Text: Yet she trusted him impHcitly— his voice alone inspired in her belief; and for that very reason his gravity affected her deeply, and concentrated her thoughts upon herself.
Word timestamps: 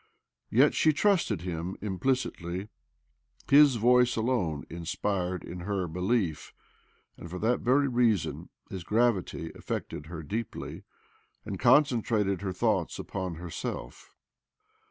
Yet 0.49 0.73
she 0.73 0.93
trusted 0.93 1.41
him 1.41 1.77
impHcitly— 1.79 2.69
his 3.51 3.75
voice 3.75 4.15
alone 4.15 4.65
inspired 4.67 5.43
in 5.43 5.59
her 5.59 5.87
belief; 5.87 6.55
and 7.17 7.29
for 7.29 7.37
that 7.37 7.59
very 7.59 7.87
reason 7.87 8.49
his 8.71 8.83
gravity 8.83 9.51
affected 9.53 10.07
her 10.07 10.23
deeply, 10.23 10.81
and 11.45 11.59
concentrated 11.59 12.41
her 12.41 12.51
thoughts 12.51 12.97
upon 12.97 13.35
herself. 13.35 14.15